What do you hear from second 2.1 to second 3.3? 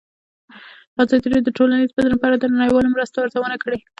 په اړه د نړیوالو مرستو